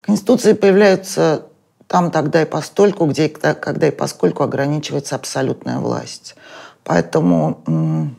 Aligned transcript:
Конституции 0.00 0.52
появляются 0.54 1.46
там 1.86 2.10
тогда 2.10 2.42
и 2.42 2.46
постольку, 2.46 3.06
где 3.06 3.28
когда 3.28 3.88
и 3.88 3.90
поскольку 3.90 4.42
ограничивается 4.42 5.16
абсолютная 5.16 5.78
власть. 5.78 6.36
Поэтому 6.84 8.14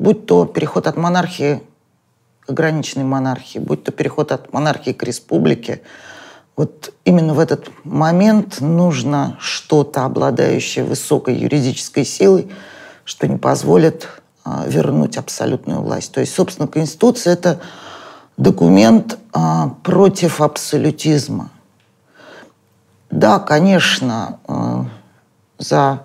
будь 0.00 0.26
то 0.26 0.46
переход 0.46 0.86
от 0.86 0.96
монархии 0.96 1.62
к 2.40 2.50
ограниченной 2.50 3.04
монархии, 3.04 3.58
будь 3.58 3.84
то 3.84 3.92
переход 3.92 4.32
от 4.32 4.52
монархии 4.52 4.92
к 4.92 5.02
республике, 5.02 5.82
вот 6.56 6.92
именно 7.04 7.34
в 7.34 7.38
этот 7.38 7.70
момент 7.84 8.60
нужно 8.60 9.36
что-то, 9.40 10.04
обладающее 10.04 10.84
высокой 10.84 11.36
юридической 11.36 12.04
силой, 12.04 12.50
что 13.04 13.28
не 13.28 13.36
позволит 13.36 14.08
а, 14.44 14.64
вернуть 14.66 15.16
абсолютную 15.16 15.80
власть. 15.80 16.12
То 16.12 16.20
есть, 16.20 16.34
собственно, 16.34 16.66
Конституция– 16.66 17.32
это 17.34 17.60
документ 18.36 19.18
а, 19.32 19.68
против 19.82 20.40
абсолютизма. 20.40 21.50
Да, 23.10 23.38
конечно, 23.38 24.38
а, 24.46 24.86
за 25.58 26.00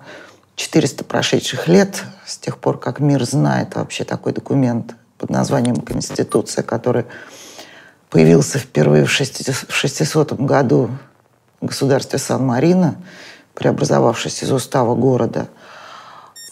400 0.56 1.04
прошедших 1.04 1.68
лет, 1.68 2.02
с 2.26 2.38
тех 2.38 2.58
пор, 2.58 2.80
как 2.80 2.98
мир 2.98 3.24
знает 3.24 3.76
вообще 3.76 4.04
такой 4.04 4.32
документ 4.32 4.96
под 5.18 5.30
названием 5.30 5.76
Конституция, 5.76 6.62
который 6.62 7.04
появился 8.10 8.58
впервые 8.58 9.04
в 9.04 9.10
600 9.10 10.32
году 10.32 10.90
в 11.60 11.66
государстве 11.66 12.18
Сан-Марино, 12.18 12.96
преобразовавшись 13.54 14.42
из 14.42 14.52
устава 14.52 14.94
города, 14.94 15.48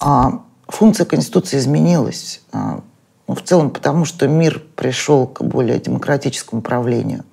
а 0.01 0.43
функция 0.69 1.07
Конституции 1.07 1.59
изменилась. 1.59 2.41
А, 2.53 2.81
ну, 3.27 3.35
в 3.35 3.43
целом 3.43 3.71
потому, 3.71 4.05
что 4.05 4.29
мир 4.29 4.63
пришел 4.77 5.27
к 5.27 5.43
более 5.43 5.79
демократическому 5.79 6.63
правлению. 6.63 7.25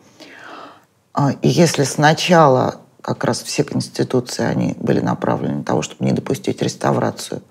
А, 1.13 1.31
и 1.41 1.47
если 1.47 1.83
сначала 1.83 2.81
как 3.02 3.23
раз 3.23 3.41
все 3.41 3.63
конституции, 3.63 4.44
они 4.44 4.75
были 4.80 4.99
направлены 4.99 5.57
на 5.57 5.63
того, 5.63 5.81
чтобы 5.81 6.05
не 6.05 6.11
допустить 6.11 6.61
реставрацию 6.61 7.41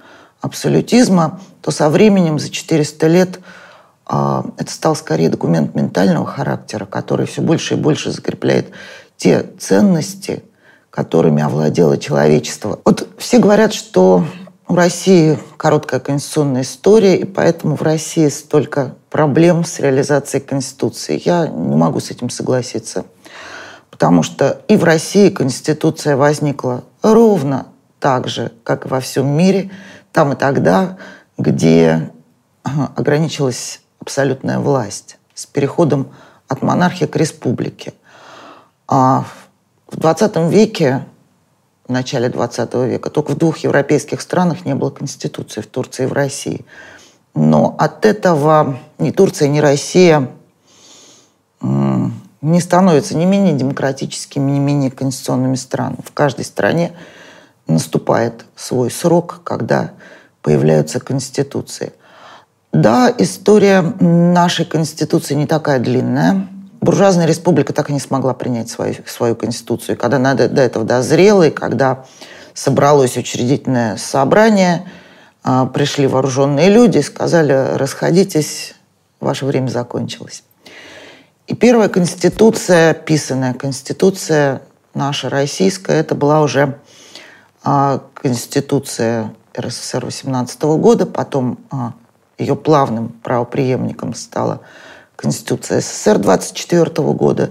абсолютизма, 0.40 1.40
то 1.60 1.70
со 1.70 1.90
временем, 1.90 2.38
за 2.38 2.50
400 2.50 3.06
лет, 3.08 3.40
а, 4.06 4.44
это 4.56 4.72
стал 4.72 4.96
скорее 4.96 5.28
документ 5.28 5.74
ментального 5.74 6.26
характера, 6.26 6.86
который 6.86 7.26
все 7.26 7.42
больше 7.42 7.74
и 7.74 7.76
больше 7.76 8.10
закрепляет 8.10 8.70
те 9.16 9.46
ценности, 9.58 10.42
которыми 10.90 11.42
овладело 11.42 11.98
человечество. 11.98 12.80
Вот 12.84 13.06
все 13.18 13.38
говорят, 13.38 13.72
что 13.72 14.24
у 14.66 14.74
России 14.74 15.38
короткая 15.56 16.00
конституционная 16.00 16.62
история, 16.62 17.16
и 17.16 17.24
поэтому 17.24 17.76
в 17.76 17.82
России 17.82 18.28
столько 18.28 18.94
проблем 19.10 19.64
с 19.64 19.78
реализацией 19.80 20.42
Конституции. 20.42 21.20
Я 21.24 21.46
не 21.48 21.76
могу 21.76 22.00
с 22.00 22.10
этим 22.10 22.30
согласиться, 22.30 23.04
потому 24.00 24.22
что 24.22 24.62
и 24.66 24.78
в 24.78 24.84
России 24.84 25.28
Конституция 25.28 26.16
возникла 26.16 26.84
ровно 27.02 27.66
так 27.98 28.28
же, 28.28 28.50
как 28.64 28.86
и 28.86 28.88
во 28.88 28.98
всем 28.98 29.28
мире, 29.28 29.70
там 30.10 30.32
и 30.32 30.36
тогда, 30.36 30.96
где 31.36 32.10
ограничилась 32.62 33.82
абсолютная 34.00 34.58
власть 34.58 35.18
с 35.34 35.44
переходом 35.44 36.08
от 36.48 36.62
монархии 36.62 37.04
к 37.04 37.14
республике. 37.14 37.92
А 38.88 39.26
в 39.86 39.98
20 39.98 40.50
веке 40.50 41.05
в 41.86 41.92
начале 41.92 42.30
20 42.30 42.74
века. 42.86 43.10
Только 43.10 43.33
в 43.33 43.36
двух 43.36 43.58
европейских 43.58 44.22
странах 44.22 44.64
не 44.64 44.74
было 44.74 44.89
конституции, 44.89 45.60
в 45.60 45.66
Турции 45.66 46.05
и 46.05 46.06
в 46.06 46.14
России. 46.14 46.64
Но 47.34 47.77
от 47.78 48.06
этого 48.06 48.78
ни 48.96 49.10
Турция, 49.10 49.48
ни 49.48 49.58
Россия 49.58 50.30
не 52.42 52.61
становятся 52.61 53.17
ни 53.17 53.24
менее 53.24 53.52
демократическими, 53.52 54.51
ни 54.51 54.58
менее 54.58 54.90
конституционными 54.90 55.56
странами. 55.56 55.98
В 56.05 56.12
каждой 56.12 56.45
стране 56.45 56.92
наступает 57.67 58.45
свой 58.56 58.90
срок, 58.90 59.40
когда 59.45 59.92
появляются 60.42 61.01
конституции. 61.01 61.92
Да, 62.73 63.12
история 63.18 63.83
нашей 64.01 64.64
конституции 64.64 65.34
не 65.34 65.46
такая 65.46 65.78
длинная– 65.78 66.46
буржуазная 66.80 67.27
республика 67.27 67.73
так 67.73 67.90
и 67.90 67.92
не 67.92 68.01
смогла 68.01 68.34
принять 68.34 68.68
свою, 68.68 68.95
свою 69.07 69.36
конституцию. 69.36 69.96
Когда 69.96 70.18
надо 70.18 70.48
до 70.48 70.62
этого 70.62 70.84
дозрела, 70.84 71.45
и 71.45 71.51
когда 71.51 72.05
собралось 72.55 73.17
учредительное 73.17 73.96
собрание, 73.96 74.89
а, 75.42 75.67
пришли 75.67 76.07
вооруженные 76.07 76.68
люди, 76.70 76.98
сказали, 76.98 77.77
расходитесь, 77.77 78.74
ваше 79.20 79.46
время 79.46 79.68
закончилось. 79.68 80.42
И 81.50 81.55
первая 81.56 81.88
конституция, 81.88 82.94
писанная 82.94 83.55
конституция 83.55 84.62
наша 84.94 85.28
российская, 85.28 85.94
это 85.94 86.14
была 86.14 86.42
уже 86.42 86.78
а, 87.64 88.05
конституция 88.14 89.34
РСФСР 89.58 90.05
18 90.05 90.62
года, 90.62 91.06
потом 91.06 91.58
а, 91.72 91.94
ее 92.39 92.55
плавным 92.55 93.08
правоприемником 93.08 94.14
стала 94.14 94.60
Конституция 95.16 95.80
СССР 95.80 96.18
24 96.18 96.84
года. 97.14 97.50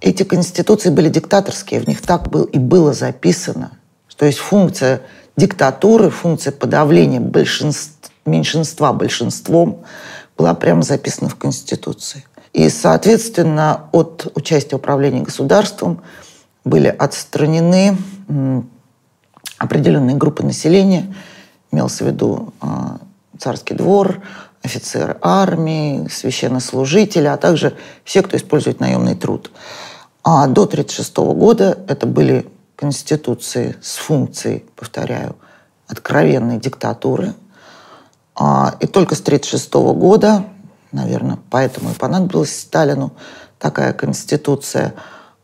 Эти 0.00 0.22
конституции 0.22 0.90
были 0.90 1.08
диктаторские, 1.08 1.80
в 1.80 1.88
них 1.88 2.02
так 2.02 2.30
был, 2.30 2.44
и 2.44 2.60
было 2.60 2.92
записано. 2.92 3.72
То 4.16 4.26
есть 4.26 4.38
функция 4.38 5.00
диктатуры, 5.36 6.08
функция 6.08 6.52
подавления 6.52 7.18
большинств, 7.18 8.12
меньшинства 8.26 8.92
большинством 8.92 9.82
была 10.36 10.54
прямо 10.54 10.82
записана 10.82 11.28
в 11.28 11.34
Конституции. 11.34 12.24
И, 12.54 12.68
соответственно, 12.68 13.88
от 13.90 14.30
участия 14.36 14.76
в 14.76 14.78
управлении 14.78 15.22
государством 15.22 16.02
были 16.64 16.86
отстранены 16.86 17.98
определенные 19.58 20.16
группы 20.16 20.44
населения, 20.44 21.12
имелся 21.72 22.04
в 22.04 22.06
виду 22.06 22.54
а, 22.60 22.98
царский 23.38 23.74
двор, 23.74 24.20
офицеры 24.62 25.16
армии, 25.20 26.06
священнослужители, 26.08 27.26
а 27.26 27.36
также 27.36 27.76
все, 28.04 28.22
кто 28.22 28.36
использует 28.36 28.78
наемный 28.78 29.16
труд. 29.16 29.50
А 30.22 30.46
до 30.46 30.62
1936 30.62 31.16
года 31.36 31.78
это 31.88 32.06
были 32.06 32.46
конституции 32.76 33.76
с 33.82 33.96
функцией, 33.96 34.64
повторяю, 34.76 35.34
откровенной 35.88 36.58
диктатуры. 36.58 37.34
А, 38.36 38.76
и 38.78 38.86
только 38.86 39.16
с 39.16 39.20
1936 39.20 39.74
года, 39.98 40.44
наверное, 40.94 41.38
поэтому 41.50 41.90
и 41.90 41.94
понадобилась 41.94 42.58
Сталину 42.58 43.12
такая 43.58 43.92
конституция, 43.92 44.94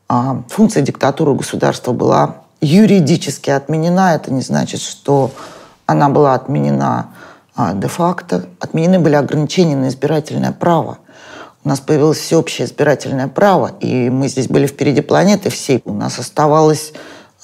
а, 0.09 0.43
функция 0.49 0.83
диктатуры 0.83 1.35
государства 1.35 1.93
была 1.93 2.37
юридически 2.61 3.51
отменена. 3.51 4.15
Это 4.15 4.33
не 4.33 4.43
значит, 4.43 4.81
что 4.81 5.31
она 5.87 6.09
была 6.09 6.35
отменена 6.35 7.11
а 7.63 7.75
де-факто 7.75 8.47
отменены 8.59 9.01
были 9.01 9.17
ограничения 9.17 9.77
на 9.77 9.89
избирательное 9.89 10.53
право. 10.53 10.99
У 11.63 11.69
нас 11.69 11.79
появилось 11.79 12.17
всеобщее 12.17 12.67
избирательное 12.67 13.29
право, 13.29 13.73
и 13.81 14.09
мы 14.09 14.29
здесь 14.29 14.49
были 14.49 14.67
впереди 14.67 15.03
планеты 15.03 15.51
всей. 15.51 15.83
У 15.85 15.93
нас 15.93 16.19
оставалось 16.19 16.95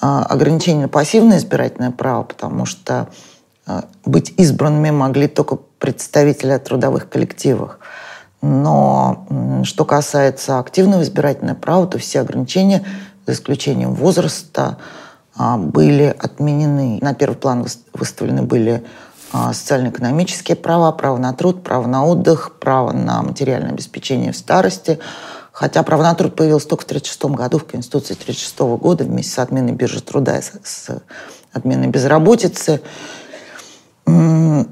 а, 0.01 0.25
ограничение 0.25 0.83
на 0.83 0.89
пассивное 0.89 1.37
избирательное 1.37 1.91
право, 1.91 2.23
потому 2.23 2.65
что 2.65 3.09
быть 4.05 4.33
избранными 4.37 4.91
могли 4.91 5.27
только 5.27 5.57
представители 5.57 6.57
трудовых 6.59 7.09
коллективов. 7.09 7.79
Но 8.43 9.27
что 9.65 9.85
касается 9.85 10.59
активного 10.59 11.03
избирательного 11.03 11.57
права, 11.57 11.87
то 11.87 11.99
все 11.99 12.21
ограничения, 12.21 12.85
за 13.27 13.33
исключением 13.33 13.95
возраста, 13.95 14.79
а, 15.37 15.57
были 15.57 16.15
отменены. 16.19 16.99
На 17.03 17.15
первый 17.15 17.37
план 17.37 17.67
выставлены 17.93 18.43
были 18.43 18.85
а, 19.33 19.53
социально-экономические 19.53 20.57
права, 20.57 20.93
право 20.93 21.19
на 21.19 21.33
труд, 21.33 21.63
право 21.63 21.87
на 21.87 22.07
отдых, 22.07 22.53
право 22.61 22.93
на 22.93 23.23
материальное 23.23 23.71
обеспечение 23.71 24.33
в 24.33 24.37
старости. 24.37 24.99
Хотя 25.53 25.83
право 25.83 26.03
на 26.03 26.15
труд 26.15 26.37
появилось 26.37 26.67
только 26.67 26.83
в 26.83 26.87
1936 26.87 27.37
году, 27.37 27.59
в 27.59 27.65
Конституции 27.65 28.15
1936 28.15 28.59
года, 28.81 29.05
вместе 29.05 29.33
с 29.33 29.39
отменой 29.39 29.73
биржи 29.73 30.03
труда 30.03 30.39
и 30.39 30.43
с 30.43 31.03
отменой 31.53 31.89
безработицы. 31.89 32.81
Но 34.07 34.65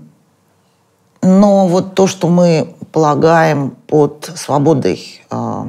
вот 1.68 1.94
то, 1.94 2.06
что 2.06 2.28
мы 2.28 2.74
полагаем 2.92 3.70
под 3.86 4.30
свободой 4.36 5.22
э, 5.30 5.64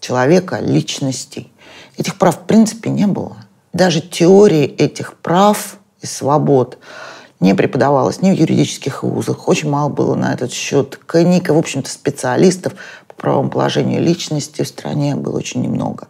человека, 0.00 0.58
личностей, 0.60 1.52
этих 1.96 2.18
прав 2.18 2.36
в 2.36 2.40
принципе 2.40 2.90
не 2.90 3.06
было. 3.06 3.36
Даже 3.72 4.00
теории 4.00 4.64
этих 4.64 5.14
прав 5.14 5.76
и 6.00 6.06
свобод– 6.06 6.78
не 7.40 7.54
преподавалось 7.54 8.20
ни 8.20 8.30
в 8.30 8.34
юридических 8.34 9.02
вузах, 9.02 9.48
очень 9.48 9.70
мало 9.70 9.88
было 9.88 10.14
на 10.14 10.34
этот 10.34 10.52
счет 10.52 10.98
книг, 11.06 11.48
в 11.48 11.56
общем-то, 11.56 11.90
специалистов 11.90 12.74
по 13.08 13.14
правовому 13.14 13.50
положению 13.50 14.02
личности 14.02 14.62
в 14.62 14.68
стране 14.68 15.16
было 15.16 15.38
очень 15.38 15.62
немного. 15.62 16.08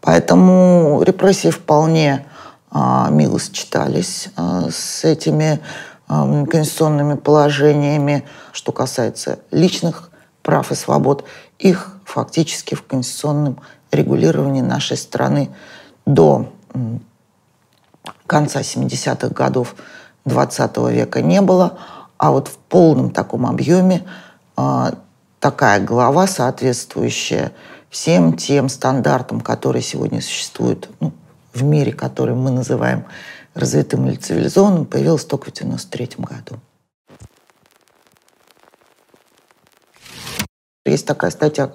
Поэтому 0.00 1.02
репрессии 1.04 1.50
вполне 1.50 2.26
а, 2.70 3.08
мило 3.10 3.38
сочетались 3.38 4.28
а, 4.36 4.68
с 4.70 5.04
этими 5.04 5.54
а, 5.54 5.60
конституционными 6.06 7.14
положениями. 7.14 8.24
Что 8.52 8.72
касается 8.72 9.38
личных 9.50 10.10
прав 10.42 10.70
и 10.70 10.74
свобод, 10.74 11.24
их 11.58 11.96
фактически 12.04 12.74
в 12.74 12.84
конституционном 12.84 13.60
регулировании 13.90 14.60
нашей 14.60 14.96
страны 14.96 15.50
до 16.06 16.50
конца 18.26 18.60
70-х 18.60 19.28
годов 19.28 19.74
20 20.24 20.76
века 20.90 21.22
не 21.22 21.40
было, 21.40 21.78
а 22.18 22.30
вот 22.30 22.48
в 22.48 22.56
полном 22.56 23.10
таком 23.10 23.46
объеме 23.46 24.04
такая 25.40 25.80
глава, 25.80 26.26
соответствующая 26.26 27.52
всем 27.90 28.36
тем 28.36 28.68
стандартам, 28.68 29.40
которые 29.40 29.82
сегодня 29.82 30.20
существуют 30.20 30.88
ну, 31.00 31.12
в 31.52 31.62
мире, 31.62 31.92
который 31.92 32.34
мы 32.34 32.50
называем 32.50 33.04
развитым 33.54 34.06
или 34.08 34.16
цивилизованным, 34.16 34.84
появилась 34.84 35.24
только 35.24 35.46
в 35.46 35.54
1993 35.54 36.24
году. 36.24 36.60
Есть 40.84 41.06
такая 41.06 41.30
статья 41.30 41.72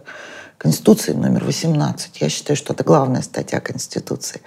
Конституции 0.58 1.14
номер 1.14 1.46
18. 1.46 2.22
Я 2.22 2.30
считаю, 2.30 2.58
что 2.58 2.74
это 2.74 2.84
главная 2.84 3.22
статья 3.22 3.60
Конституции. 3.60 4.42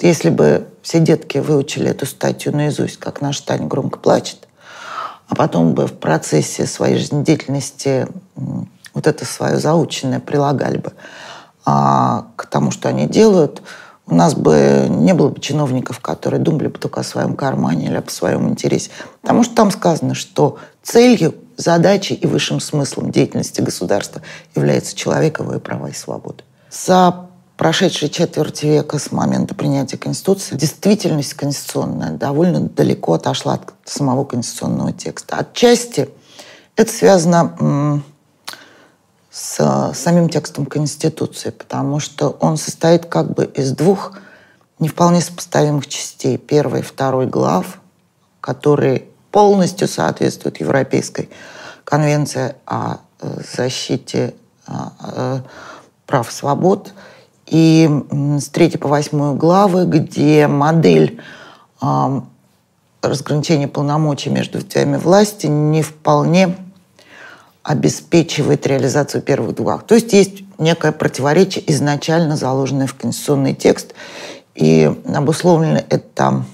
Если 0.00 0.28
бы 0.28 0.68
все 0.82 0.98
детки 0.98 1.38
выучили 1.38 1.88
эту 1.88 2.04
статью 2.06 2.54
наизусть, 2.54 2.98
как 2.98 3.20
наш 3.20 3.40
Таня 3.40 3.66
громко 3.66 3.98
плачет, 3.98 4.48
а 5.28 5.34
потом 5.34 5.72
бы 5.72 5.86
в 5.86 5.94
процессе 5.94 6.66
своей 6.66 6.98
жизнедеятельности 6.98 8.06
вот 8.34 9.06
это 9.06 9.24
свое 9.24 9.58
заученное 9.58 10.20
прилагали 10.20 10.78
бы 10.78 10.92
а, 11.64 12.26
к 12.36 12.46
тому, 12.46 12.70
что 12.70 12.88
они 12.88 13.06
делают– 13.06 13.62
у 14.06 14.14
нас 14.14 14.34
бы 14.34 14.86
не 14.88 15.14
было 15.14 15.28
бы 15.28 15.40
чиновников, 15.40 16.00
которые 16.00 16.40
думали 16.40 16.68
бы 16.68 16.78
только 16.78 17.00
о 17.00 17.04
своем 17.04 17.36
кармане 17.36 17.86
или 17.86 17.96
о 17.96 18.04
своем 18.10 18.48
интересе. 18.48 18.90
Потому 19.22 19.42
что 19.42 19.54
там 19.54 19.70
сказано, 19.70 20.14
что 20.14 20.58
целью, 20.82 21.34
задачей 21.56 22.14
и 22.14 22.26
высшим 22.26 22.60
смыслом 22.60 23.12
деятельности 23.12 23.60
государства 23.60 24.22
является 24.54 24.96
человековые 24.96 25.60
права 25.60 25.88
и 25.88 25.94
свободы. 25.94 26.42
За 26.70 27.28
прошедшие 27.56 28.10
четверть 28.10 28.62
века 28.64 28.98
с 28.98 29.12
момента 29.12 29.54
принятия 29.54 29.96
Конституции 29.96 30.56
действительность 30.56 31.34
конституционная 31.34 32.10
довольно 32.10 32.60
далеко 32.60 33.14
отошла 33.14 33.54
от 33.54 33.72
самого 33.84 34.24
конституционного 34.24 34.92
текста. 34.92 35.36
Отчасти 35.36 36.08
это 36.76 36.92
связано 36.92 38.02
с 39.34 39.92
самим 39.94 40.28
текстом 40.28 40.64
Конституции, 40.64 41.50
потому 41.50 41.98
что 41.98 42.36
он 42.38 42.56
состоит 42.56 43.06
как 43.06 43.34
бы 43.34 43.46
из 43.46 43.72
двух 43.72 44.12
не 44.78 44.86
вполне 44.86 45.20
сопоставимых 45.20 45.88
частей. 45.88 46.38
Первой 46.38 46.80
и 46.80 46.82
второй 46.82 47.26
глав, 47.26 47.80
которые 48.40 49.06
полностью 49.32 49.88
соответствуют 49.88 50.60
Европейской 50.60 51.30
конвенции 51.82 52.54
о 52.64 52.98
э, 53.20 53.40
защите 53.56 54.34
э, 54.68 55.40
прав 56.06 56.30
и 56.30 56.32
свобод. 56.32 56.92
И 57.46 57.90
с 58.38 58.48
третьей 58.50 58.78
по 58.78 58.86
восьмую 58.86 59.34
главы, 59.34 59.84
где 59.84 60.46
модель 60.46 61.20
разграничения 63.02 63.68
полномочий 63.68 64.30
между 64.30 64.58
ветвями 64.58 64.96
власти 64.96 65.46
не 65.46 65.82
вполне 65.82 66.56
обеспечивает 67.64 68.66
реализацию 68.66 69.22
первых 69.22 69.56
двух. 69.56 69.84
То 69.84 69.94
есть 69.94 70.12
есть 70.12 70.44
некое 70.58 70.92
противоречие, 70.92 71.64
изначально 71.72 72.36
заложенное 72.36 72.86
в 72.86 72.94
конституционный 72.94 73.54
текст, 73.54 73.94
и 74.54 74.94
обусловлено 75.12 75.82
это 75.88 76.44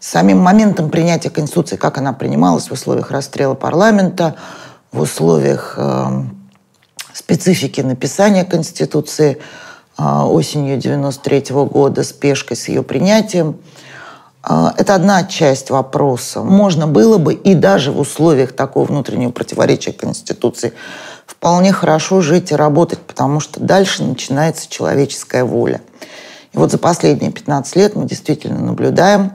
самим 0.00 0.38
моментом 0.38 0.90
принятия 0.90 1.30
Конституции, 1.30 1.76
как 1.76 1.98
она 1.98 2.12
принималась 2.12 2.68
в 2.68 2.72
условиях 2.72 3.12
расстрела 3.12 3.54
парламента, 3.54 4.34
в 4.90 5.00
условиях 5.00 5.74
э, 5.78 6.24
специфики 7.14 7.80
написания 7.80 8.44
Конституции 8.44 9.38
э, 9.96 10.02
осенью 10.02 10.78
93 10.78 11.44
года, 11.50 12.02
спешкой 12.02 12.56
с 12.56 12.68
ее 12.68 12.82
принятием– 12.82 13.56
это 14.44 14.94
одна 14.94 15.24
часть 15.24 15.70
вопроса. 15.70 16.42
Можно 16.42 16.86
было 16.86 17.18
бы 17.18 17.34
и 17.34 17.54
даже 17.54 17.92
в 17.92 18.00
условиях 18.00 18.52
такого 18.52 18.84
внутреннего 18.84 19.30
противоречия 19.30 19.92
Конституции 19.92 20.72
вполне 21.26 21.72
хорошо 21.72 22.20
жить 22.20 22.50
и 22.50 22.56
работать, 22.56 22.98
потому 22.98 23.40
что 23.40 23.60
дальше 23.60 24.02
начинается 24.02 24.68
человеческая 24.68 25.44
воля. 25.44 25.80
И 26.52 26.58
вот 26.58 26.70
за 26.70 26.78
последние 26.78 27.30
15 27.30 27.76
лет 27.76 27.94
мы 27.94 28.06
действительно 28.06 28.58
наблюдаем 28.58 29.32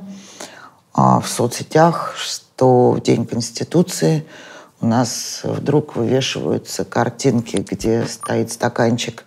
а, 0.94 1.20
в 1.20 1.28
соцсетях, 1.28 2.14
что 2.18 2.92
в 2.92 3.02
День 3.02 3.26
Конституции 3.26 4.26
у 4.82 4.88
нас 4.88 5.42
вдруг 5.44 5.96
вывешиваются 5.96 6.86
картинки, 6.86 7.66
где 7.68 8.06
стоит 8.06 8.52
стаканчик 8.52 9.24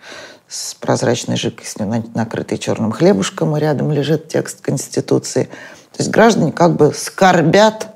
с 0.50 0.74
прозрачной 0.74 1.36
жидкостью, 1.36 1.86
накрытой 2.14 2.58
черным 2.58 2.90
хлебушком, 2.90 3.56
и 3.56 3.60
рядом 3.60 3.92
лежит 3.92 4.26
текст 4.26 4.60
Конституции. 4.60 5.44
То 5.92 5.98
есть 5.98 6.10
граждане 6.10 6.50
как 6.50 6.74
бы 6.74 6.92
скорбят 6.92 7.94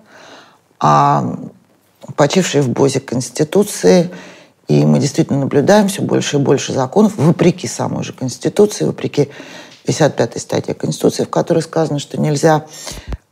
о 0.79 1.35
почившей 2.15 2.61
в 2.61 2.69
Бозе 2.69 3.01
Конституции, 3.01 4.09
и 4.69 4.87
мы 4.87 5.01
действительно 5.01 5.41
наблюдаем 5.41 5.89
все 5.89 6.01
больше 6.01 6.37
и 6.37 6.41
больше 6.41 6.73
законов, 6.73 7.17
вопреки 7.17 7.67
самой 7.67 8.05
же 8.05 8.13
Конституции, 8.13 8.85
вопреки 8.85 9.31
55-й 9.87 10.39
статье 10.39 10.75
Конституции, 10.75 11.25
в 11.25 11.31
которой 11.31 11.61
сказано, 11.61 11.99
что 11.99 12.21
нельзя 12.21 12.67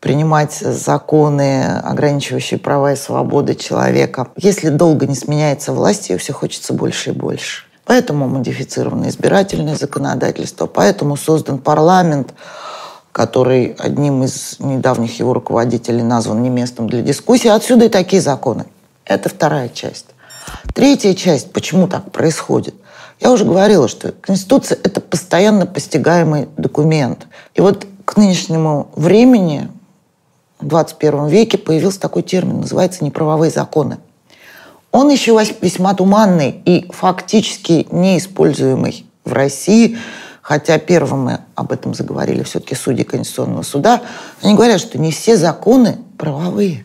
принимать 0.01 0.53
законы, 0.53 1.65
ограничивающие 1.65 2.59
права 2.59 2.93
и 2.93 2.97
свободы 2.97 3.55
человека. 3.55 4.33
Если 4.37 4.69
долго 4.69 5.07
не 5.07 5.15
сменяется 5.15 5.73
власть, 5.73 6.11
ее 6.11 6.19
все 6.19 6.33
хочется 6.33 6.75
больше 6.75 7.11
и 7.11 7.13
больше. 7.13 7.67
Поэтому 7.85 8.29
модифицировано 8.29 9.09
избирательное 9.09 9.77
законодательство, 9.77 10.67
поэтому 10.67 11.17
создан 11.17 11.59
парламент, 11.59 12.33
который 13.11 13.75
одним 13.79 14.23
из 14.23 14.57
недавних 14.61 15.19
его 15.19 15.35
руководителей 15.35 16.03
назван 16.03 16.43
не 16.43 16.49
местом 16.49 16.89
для 16.89 17.03
дискуссии. 17.03 17.49
Отсюда 17.49 17.87
и 17.87 17.89
такие 17.89 18.23
законы. 18.23 18.67
Это 19.05 19.29
вторая 19.29 19.69
часть. 19.69 20.07
Третья 20.75 21.15
часть, 21.15 21.53
почему 21.53 21.89
так 21.89 22.11
происходит. 22.13 22.75
Я 23.21 23.31
уже 23.31 23.45
говорила, 23.45 23.89
что 23.89 24.13
Конституция– 24.13 24.79
это 24.83 25.01
постоянно 25.01 25.67
постигаемый 25.67 26.49
документ. 26.57 27.27
И 27.55 27.61
вот 27.61 27.87
к 28.05 28.17
нынешнему 28.17 28.89
времени, 28.97 29.69
в 30.59 30.67
21 30.67 31.27
веке, 31.27 31.59
появился 31.59 32.01
такой 32.01 32.23
термин, 32.23 32.61
называется 32.61 33.05
неправовые 33.05 33.51
законы. 33.51 33.99
Он 34.93 35.09
еще 35.09 35.33
весьма 35.63 35.95
туманный 35.95 36.63
и 36.67 36.87
фактически 36.93 37.89
неиспользуемый 37.91 39.07
в 39.25 39.33
России, 39.33 39.97
хотя 40.43 40.79
первым 40.79 41.25
мы 41.25 41.41
об 41.55 41.73
этом 41.73 41.95
заговорили 41.95 42.43
все-таки 42.43 42.75
судьи 42.75 43.03
Конституционного 43.03 43.63
суда, 43.63 44.03
они 44.43 44.55
говорят, 44.55 44.81
что 44.81 44.99
не 44.99 45.11
все 45.11 45.39
законы 45.39 45.99
правовые, 46.19 46.85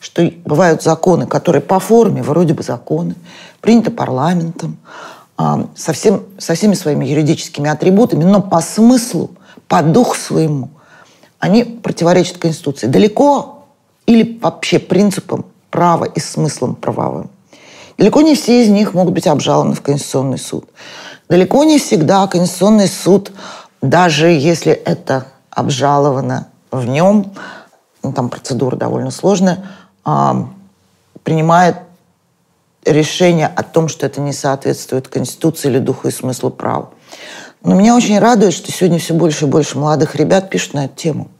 что 0.00 0.30
бывают 0.44 0.82
законы, 0.82 1.26
которые 1.26 1.62
по 1.62 1.80
форме 1.80 2.22
вроде 2.22 2.52
бы 2.52 2.62
законы, 2.62 3.14
приняты 3.62 3.90
парламентом, 3.90 4.76
а, 5.38 5.66
со, 5.74 5.94
всем, 5.94 6.24
со 6.36 6.54
всеми 6.54 6.74
своими 6.74 7.06
юридическими 7.06 7.70
атрибутами, 7.70 8.24
но 8.24 8.42
по 8.42 8.60
смыслу, 8.60 9.30
по 9.66 9.82
духу 9.82 10.14
своему, 10.14 10.68
они 11.38 11.64
противоречат 11.64 12.36
Конституции. 12.36 12.86
Далеко 12.86 13.64
или 14.04 14.38
вообще 14.42 14.78
принципам 14.78 15.46
права 15.70 16.04
и 16.04 16.20
смыслом 16.20 16.74
правовым. 16.74 17.30
Далеко 17.96 18.22
не 18.22 18.34
все 18.34 18.62
из 18.62 18.68
них 18.68 18.94
могут 18.94 19.14
быть 19.14 19.26
обжалованы 19.26 19.74
в 19.74 19.82
Конституционный 19.82 20.38
суд. 20.38 20.68
Далеко 21.28 21.64
не 21.64 21.78
всегда 21.78 22.26
Конституционный 22.26 22.88
суд, 22.88 23.32
даже 23.82 24.28
если 24.28 24.72
это 24.72 25.26
обжаловано 25.50 26.48
в 26.70 26.86
нем, 26.86 27.32
ну, 28.02 28.12
там 28.12 28.30
процедура 28.30 28.76
довольно 28.76 29.10
сложная, 29.10 29.66
а, 30.04 30.48
принимает 31.22 31.76
решение 32.84 33.48
о 33.48 33.62
том, 33.62 33.88
что 33.88 34.06
это 34.06 34.20
не 34.20 34.32
соответствует 34.32 35.08
Конституции 35.08 35.68
или 35.68 35.78
духу 35.78 36.08
и 36.08 36.10
смыслу 36.10 36.50
права. 36.50 36.90
Но 37.62 37.74
меня 37.74 37.94
очень 37.94 38.18
радует, 38.18 38.54
что 38.54 38.72
сегодня 38.72 38.98
все 38.98 39.12
больше 39.12 39.44
и 39.44 39.48
больше 39.48 39.78
молодых 39.78 40.14
ребят 40.16 40.48
пишут 40.48 40.74
на 40.74 40.86
эту 40.86 40.96
тему 40.96 41.30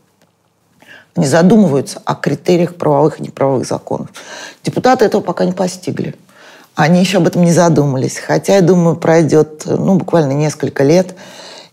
не 1.21 1.27
задумываются 1.27 2.01
о 2.05 2.15
критериях 2.15 2.75
правовых 2.75 3.21
и 3.21 3.23
неправовых 3.23 3.67
законов. 3.67 4.09
Депутаты 4.65 5.05
этого 5.05 5.21
пока 5.21 5.45
не 5.45 5.53
постигли. 5.53 6.17
Они 6.75 7.01
еще 7.01 7.19
об 7.19 7.27
этом 7.27 7.45
не 7.45 7.53
задумались. 7.53 8.19
Хотя, 8.19 8.57
я 8.57 8.63
думаю, 8.63 8.97
пройдет 8.97 9.65
ну, 9.67 9.97
буквально 9.97 10.33
несколько 10.33 10.83
лет, 10.83 11.15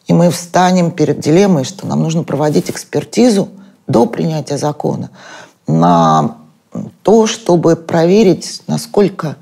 и 0.05 0.13
мы 0.13 0.29
встанем 0.29 0.91
перед 0.91 1.19
дилеммой, 1.19 1.63
что 1.63 1.87
нам 1.87 2.03
нужно 2.03 2.23
проводить 2.23 2.69
экспертизу 2.69 3.49
до 3.87 4.05
принятия 4.05 4.57
закона. 4.57 5.09
на 5.67 6.37
то, 7.03 7.27
чтобы 7.27 7.75
проверить, 7.75 8.61
насколько 8.67 9.37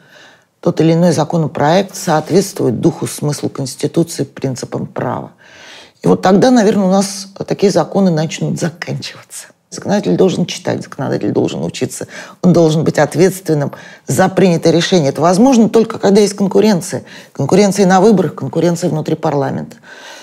тот 0.61 0.81
или 0.81 0.93
иной 0.93 1.11
законопроект 1.11 1.95
соответствует 1.95 2.79
духу, 2.79 3.07
смыслу 3.07 3.49
Конституции, 3.49 4.23
принципам 4.23 4.87
права. 4.87 5.31
И 6.01 6.07
вот 6.07 6.21
тогда, 6.21 6.51
наверное, 6.51 6.85
у 6.85 6.91
нас 6.91 7.27
такие 7.47 7.71
законы 7.71 8.11
начнут 8.11 8.59
заканчиваться. 8.59 9.47
Законодатель 9.69 10.15
должен 10.15 10.45
читать, 10.45 10.83
законодатель 10.83 11.31
должен 11.31 11.63
учиться, 11.63 12.07
он 12.41 12.53
должен 12.53 12.83
быть 12.83 12.97
ответственным 12.97 13.71
за 14.07 14.29
принятое 14.29 14.71
решение. 14.71 15.09
Это 15.09 15.21
возможно 15.21 15.69
только 15.69 15.99
когда 15.99 16.21
есть 16.21 16.35
конкуренция. 16.35 17.03
Конкуренция 17.33 17.85
на 17.85 17.99
выборах, 17.99 18.35
конкуренция 18.35 18.89
внутри 18.89 19.15
парламента. 19.15 19.77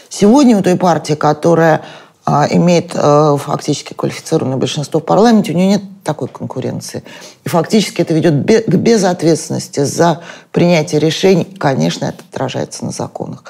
Сегодня 0.08 0.56
у 0.56 0.62
той 0.62 0.76
партии, 0.76 1.14
которая 1.14 1.82
а, 2.24 2.46
имеет 2.50 2.92
а, 2.94 3.36
фактически 3.36 3.94
квалифицированное 3.94 4.56
большинство 4.56 5.00
в 5.00 5.04
парламенте, 5.04 5.52
у 5.52 5.56
нее 5.56 5.66
нет 5.66 5.82
такой 6.04 6.28
конкуренции. 6.28 7.02
И 7.44 7.48
фактически 7.48 8.00
это 8.00 8.14
ведет 8.14 8.66
к 8.66 8.74
безответственности 8.74 9.84
за 9.84 10.20
принятие 10.52 11.00
решений. 11.00 11.44
Конечно, 11.44 12.06
это 12.06 12.22
отражается 12.30 12.84
на 12.84 12.92
законах. 12.92 13.44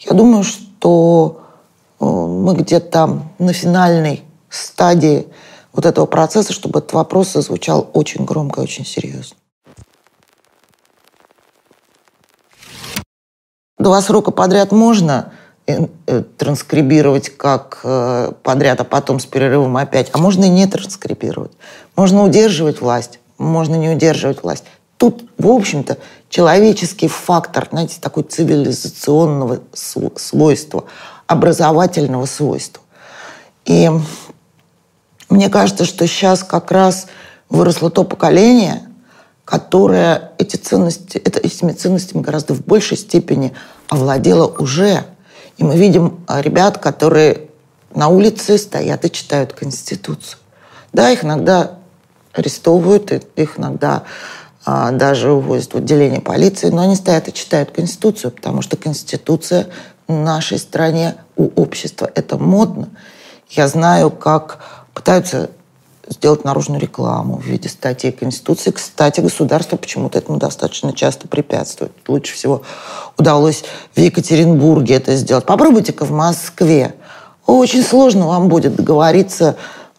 Я 0.00 0.12
думаю, 0.12 0.44
что 0.44 1.42
э, 2.00 2.04
мы 2.04 2.54
где-то 2.54 3.20
на 3.38 3.52
финальной 3.52 4.25
стадии 4.48 5.26
вот 5.72 5.86
этого 5.86 6.06
процесса, 6.06 6.52
чтобы 6.52 6.78
этот 6.78 6.94
вопрос 6.94 7.32
звучал 7.32 7.90
очень 7.92 8.24
громко 8.24 8.60
и 8.60 8.64
очень 8.64 8.86
серьезно. 8.86 9.36
Два 13.78 14.00
срока 14.00 14.30
подряд 14.30 14.72
можно 14.72 15.32
э, 15.66 15.86
э, 16.06 16.22
транскрибировать 16.38 17.28
как 17.28 17.80
э, 17.84 18.32
подряд, 18.42 18.80
а 18.80 18.84
потом 18.84 19.20
с 19.20 19.26
перерывом 19.26 19.76
опять. 19.76 20.08
А 20.12 20.18
можно 20.18 20.44
и 20.44 20.48
не 20.48 20.66
транскрибировать. 20.66 21.52
Можно 21.94 22.24
удерживать 22.24 22.80
власть, 22.80 23.20
можно 23.36 23.74
не 23.74 23.90
удерживать 23.90 24.42
власть. 24.42 24.64
Тут, 24.96 25.24
в 25.36 25.48
общем-то, 25.48 25.98
человеческий 26.30 27.08
фактор, 27.08 27.68
знаете, 27.70 27.98
такой 28.00 28.22
цивилизационного 28.22 29.60
свойства, 29.74 30.84
образовательного 31.26 32.24
свойства. 32.24 32.82
И 33.66 33.90
мне 35.28 35.48
кажется, 35.48 35.84
что 35.84 36.06
сейчас 36.06 36.42
как 36.42 36.70
раз 36.70 37.06
выросло 37.48 37.90
то 37.90 38.04
поколение, 38.04 38.82
которое 39.44 40.32
эти 40.38 40.56
ценности, 40.56 41.18
это, 41.18 41.38
этими 41.40 41.72
ценностями 41.72 42.22
гораздо 42.22 42.54
в 42.54 42.64
большей 42.64 42.96
степени 42.96 43.52
овладело 43.88 44.46
уже. 44.46 45.04
И 45.56 45.64
мы 45.64 45.76
видим 45.76 46.20
а, 46.26 46.40
ребят, 46.40 46.78
которые 46.78 47.48
на 47.94 48.08
улице 48.08 48.58
стоят 48.58 49.04
и 49.04 49.10
читают 49.10 49.52
Конституцию. 49.52 50.38
Да, 50.92 51.10
их 51.10 51.24
иногда 51.24 51.78
арестовывают, 52.32 53.10
их 53.36 53.58
иногда 53.58 54.02
а, 54.64 54.90
даже 54.90 55.32
увозят 55.32 55.74
в 55.74 55.78
отделение 55.78 56.20
полиции, 56.20 56.68
но 56.68 56.82
они 56.82 56.96
стоят 56.96 57.28
и 57.28 57.32
читают 57.32 57.70
Конституцию, 57.70 58.32
потому 58.32 58.62
что 58.62 58.76
Конституция 58.76 59.68
в 60.08 60.12
нашей 60.12 60.58
стране 60.58 61.16
у 61.36 61.48
общества 61.60 62.10
это 62.14 62.36
модно. 62.36 62.90
Я 63.48 63.68
знаю, 63.68 64.10
как 64.10 64.85
пытаются 64.96 65.50
сделать 66.08 66.44
наружную 66.44 66.80
рекламу 66.80 67.36
в 67.36 67.44
виде 67.44 67.68
статей 67.68 68.12
Конституции. 68.12 68.70
Кстати, 68.70 69.20
государство 69.20 69.76
почему-то 69.76 70.18
этому 70.18 70.38
достаточно 70.38 70.94
часто 70.94 71.28
препятствует. 71.28 71.92
Лучше 72.08 72.32
всего 72.32 72.62
удалось 73.18 73.62
в 73.94 74.00
Екатеринбурге 74.00 74.94
это 74.94 75.14
сделать. 75.16 75.44
Попробуйте-ка 75.44 76.06
в 76.06 76.12
Москве. 76.12 76.94
Очень 77.44 77.82
сложно 77.82 78.26
вам 78.26 78.48
будет 78.48 78.74
договориться 78.74 79.56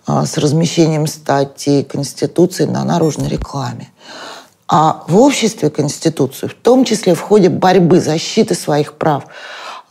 а, 0.08 0.26
с 0.26 0.36
размещением 0.40 1.06
статей 1.06 1.84
Конституции 1.84 2.66
на 2.66 2.84
наружной 2.84 3.30
рекламе. 3.30 3.92
А 4.68 5.04
в 5.08 5.18
обществе 5.18 5.70
Конституцию, 5.70 6.50
в 6.50 6.56
том 6.56 6.86
числе 6.86 7.14
в 7.14 7.22
ходе 7.22 7.50
борьбы, 7.50 8.02
защиты 8.02 8.56
своих 8.56 8.94
прав, 8.94 9.26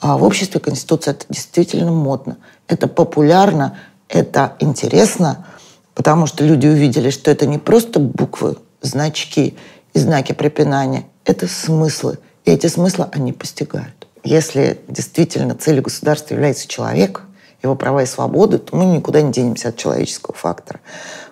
а 0.00 0.18
в 0.18 0.24
обществе 0.24 0.58
Конституция 0.58 1.12
это 1.12 1.26
действительно 1.28 1.92
модно, 1.92 2.38
это 2.66 2.88
популярно, 2.88 3.78
это 4.08 4.56
интересно, 4.60 5.46
потому 5.94 6.26
что 6.26 6.44
люди 6.44 6.66
увидели, 6.66 7.10
что 7.10 7.30
это 7.30 7.46
не 7.46 7.58
просто 7.58 7.98
буквы, 7.98 8.56
значки 8.80 9.56
и 9.94 9.98
знаки 9.98 10.32
препинания, 10.32 11.04
это 11.24 11.48
смыслы. 11.48 12.18
И 12.44 12.50
эти 12.50 12.66
смыслы 12.68 13.08
они 13.12 13.32
постигают. 13.32 14.06
Если 14.22 14.80
действительно 14.88 15.54
целью 15.54 15.82
государства 15.82 16.34
является 16.34 16.68
человек, 16.68 17.22
его 17.62 17.74
права 17.74 18.02
и 18.02 18.06
свободы, 18.06 18.58
то 18.58 18.76
мы 18.76 18.84
никуда 18.84 19.22
не 19.22 19.32
денемся 19.32 19.68
от 19.68 19.76
человеческого 19.76 20.34
фактора. 20.34 20.80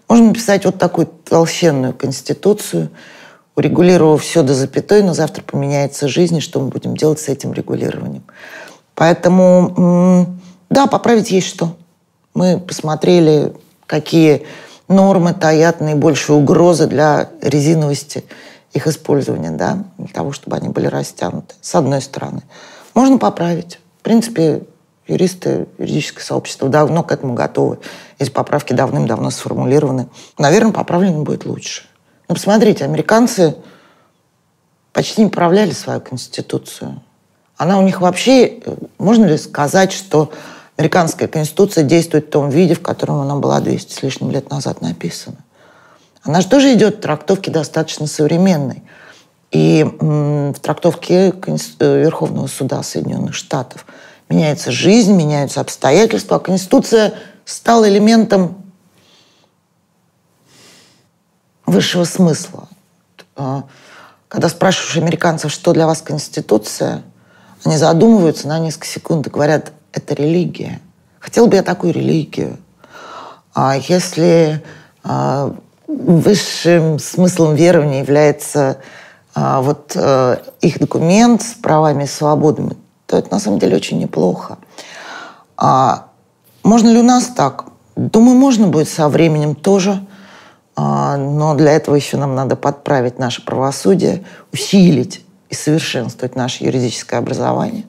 Можно 0.09 0.29
написать 0.29 0.65
вот 0.65 0.79
такую 0.79 1.07
толщенную 1.07 1.93
конституцию, 1.93 2.91
урегулировав 3.57 4.23
все 4.23 4.43
до 4.43 4.55
запятой, 4.55 5.03
но 5.03 5.15
завтра 5.15 5.43
поменяется 5.43 6.09
жизнь, 6.09 6.39
и 6.39 6.41
что 6.41 6.61
мы 6.61 6.69
будем 6.69 6.97
делать 6.97 7.21
с 7.21 7.29
этим 7.29 7.53
регулированием. 7.53 8.25
Поэтому, 8.95 10.39
да, 10.71 10.87
поправить 10.87 11.31
есть 11.31 11.49
что. 11.49 11.77
Мы 12.35 12.59
посмотрели, 12.59 13.53
какие 13.87 14.47
нормы 14.89 15.33
таят 15.33 15.81
наибольшие 15.81 16.37
угрозы 16.37 16.87
для 16.87 17.31
резиновости 17.41 18.25
их 18.73 18.87
использования, 18.89 19.53
да, 19.53 19.85
для 19.99 20.09
того, 20.09 20.33
чтобы 20.33 20.57
они 20.57 20.69
были 20.69 20.87
растянуты, 20.87 21.55
с 21.61 21.75
одной 21.75 22.03
стороны. 22.03 22.43
Можно 22.93 23.19
поправить. 23.19 23.79
В 24.01 24.03
принципе, 24.03 24.65
юристы, 25.07 25.67
юридическое 25.79 26.25
сообщество 26.25 26.69
давно 26.69 27.05
к 27.05 27.13
этому 27.13 27.35
готовы. 27.35 27.79
Эти 28.19 28.31
поправки 28.31 28.73
давным-давно 28.73 29.31
сформулированы. 29.31 30.09
Наверное, 30.39 30.73
поправлено 30.73 31.23
будет 31.23 31.47
лучше. 31.47 31.85
Но 32.29 32.35
посмотрите, 32.35 32.85
американцы 32.85 33.57
почти 34.93 35.23
не 35.23 35.29
поправляли 35.29 35.73
свою 35.73 36.01
конституцию. 36.01 37.03
Она 37.57 37.79
у 37.79 37.83
них 37.83 38.01
вообще, 38.01 38.47
э, 38.47 38.75
можно 38.99 39.27
ли 39.27 39.37
сказать, 39.37 39.93
что 39.93 40.33
Американская 40.77 41.29
конституция 41.29 41.85
действует 41.85 42.27
в 42.27 42.31
том 42.31 42.51
виде, 42.51 42.75
в 42.75 42.83
котором 42.83 43.21
она 43.21 43.37
была 43.37 43.61
200 43.61 43.93
с 43.93 44.03
лишним 44.03 44.31
лет 44.31 44.51
назад 44.51 44.81
написана. 44.81 45.37
Она 46.23 46.41
же 46.41 46.49
тоже 46.49 46.73
идет 46.75 46.97
в 46.97 47.01
трактовке 47.01 47.51
достаточно 47.51 48.07
современной. 48.07 48.83
И 49.53 49.85
в 49.85 50.59
трактовке 50.61 51.33
э, 51.47 52.01
Верховного 52.01 52.49
суда 52.49 52.83
Соединенных 52.83 53.35
Штатов 53.35 53.87
меняется 54.29 54.73
жизнь, 54.73 55.15
меняются 55.15 55.61
обстоятельства. 55.61 56.39
А 56.39 56.41
Конституция 56.41 57.15
стала 57.45 57.89
элементом 57.89 58.65
высшего 61.67 62.05
смысла. 62.05 62.69
А, 63.37 63.65
когда 64.27 64.49
спрашиваешь 64.49 64.97
американцев, 64.97 65.53
что 65.53 65.73
для 65.73 65.87
вас 65.87 66.03
Конституция, 66.03 67.03
они 67.65 67.77
задумываются 67.77 68.49
на 68.49 68.59
несколько 68.59 68.87
секунд 68.87 69.29
и 69.29 69.31
говорят, 69.31 69.73
это 69.95 70.15
религия. 70.15 70.81
Хотел 71.19 71.47
бы 71.47 71.57
я 71.57 71.63
такую 71.63 71.93
религию. 71.93 72.59
А 73.55 73.77
если 73.77 74.63
а, 75.03 75.55
высшим 75.87 76.99
смыслом 76.99 77.55
верования 77.55 78.01
является 78.01 78.79
а, 79.35 79.61
вот 79.61 79.93
а, 79.97 80.43
их 80.61 80.79
документ 80.79 81.43
с 81.43 81.55
правами 81.55 82.05
и 82.05 82.09
свободами, 82.09 82.77
то 83.07 83.17
это 83.17 83.31
на 83.31 83.39
самом 83.39 83.59
деле 83.59 83.77
очень 83.77 83.99
неплохо. 83.99 84.59
А, 85.57 86.07
можно 86.63 86.89
ли 86.89 86.99
у 86.99 87.03
нас 87.03 87.27
так? 87.27 87.67
Думаю, 87.97 88.37
можно 88.37 88.67
будет 88.67 88.89
со 88.89 89.09
временем 89.09 89.55
тоже, 89.55 90.05
а, 90.77 91.17
но 91.17 91.55
для 91.55 91.73
этого 91.73 91.95
еще 91.95 92.17
нам 92.17 92.35
надо 92.35 92.57
подправить 92.57 93.19
наше 93.19 93.45
правосудие, 93.45 94.25
усилить 94.53 95.25
и 95.49 95.55
совершенствовать 95.55 96.35
наше 96.35 96.65
юридическое 96.65 97.21
образование. 97.21 97.85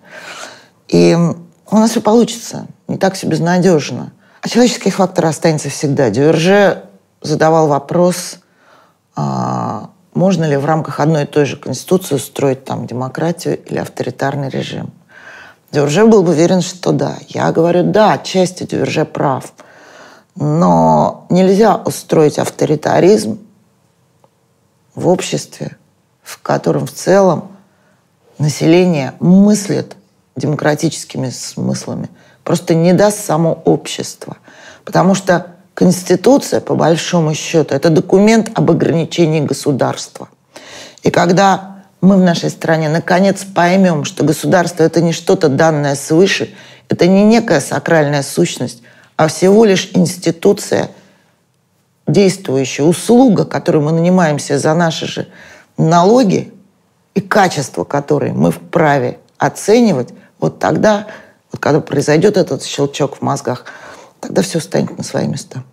И 0.88 1.18
у 1.72 1.76
нас 1.78 1.92
все 1.92 2.02
получится. 2.02 2.68
Не 2.88 2.98
так 2.98 3.16
все 3.16 3.28
безнадежно. 3.28 4.12
А 4.42 4.48
человеческий 4.48 4.92
фактор 4.92 5.26
останется 5.26 5.70
всегда. 5.70 6.10
Дюрже 6.10 6.84
задавал 7.22 7.68
вопрос, 7.68 8.38
а, 9.16 9.90
можно 10.14 10.44
ли 10.44 10.56
в 10.56 10.66
рамках 10.66 11.00
одной 11.00 11.24
и 11.24 11.28
той 11.28 11.46
же 11.46 11.58
Конституции 11.58 12.16
устроить 12.16 12.64
там 12.64 12.86
демократию 12.86 13.58
или 13.64 13.80
авторитарный 13.80 14.50
режим. 14.50 14.92
Дюрже 15.72 16.06
был 16.06 16.24
бы 16.24 16.30
уверен, 16.30 16.62
что 16.62 16.92
да. 16.92 17.18
Я 17.28 17.52
говорю, 17.52 17.84
да, 17.84 18.14
отчасти 18.14 18.64
Дюрже 18.64 19.04
прав. 19.04 19.52
Но 20.36 21.26
нельзя 21.30 21.76
устроить 21.76 22.38
авторитаризм 22.38 23.40
в 24.94 25.08
обществе, 25.08 25.78
в 26.22 26.42
котором 26.42 26.86
в 26.86 26.92
целом 26.92 27.50
население 28.38 29.14
мыслит 29.20 29.96
демократическими 30.36 31.30
смыслами. 31.30 32.10
Просто 32.44 32.76
не 32.76 32.94
даст 32.94 33.26
само 33.26 33.54
общество. 33.66 34.38
Потому 34.84 35.16
что 35.16 35.48
Конституция, 35.74 36.62
по 36.62 36.76
большому 36.76 37.34
счету, 37.34 37.74
это 37.74 37.90
документ 37.90 38.52
об 38.54 38.72
ограничении 38.72 39.42
государства. 39.42 40.30
И 41.04 41.12
когда 41.12 41.84
мы 42.02 42.18
в 42.18 42.22
нашей 42.22 42.50
стране 42.50 42.88
наконец 42.88 43.44
поймем, 43.44 44.06
что 44.06 44.24
государство 44.24 44.84
это 44.84 45.02
не 45.02 45.12
что-то 45.12 45.50
данное 45.50 45.96
свыше, 45.96 46.54
это 46.90 47.08
не 47.08 47.24
некая 47.24 47.60
сакральная 47.60 48.24
сущность, 48.24 48.82
а 49.18 49.28
всего 49.28 49.66
лишь 49.66 49.92
институция, 49.94 50.92
действующая 52.08 52.84
услуга, 52.84 53.46
которую 53.46 53.84
мы 53.84 53.92
нанимаемся 53.92 54.60
за 54.60 54.74
наши 54.74 55.08
же 55.08 55.28
налоги, 55.78 56.54
и 57.16 57.22
качество 57.22 57.86
которой 57.86 58.34
мы 58.34 58.52
вправе 58.52 59.20
оценивать, 59.38 60.10
вот 60.46 60.60
тогда, 60.60 61.08
вот 61.52 61.60
когда 61.60 61.80
произойдет 61.80 62.38
этот 62.38 62.64
щелчок 62.64 63.18
в 63.18 63.22
мозгах, 63.24 63.66
тогда 64.20 64.44
все 64.44 64.60
станет 64.60 64.96
на 64.96 65.04
свои 65.04 65.28
места. 65.28 65.64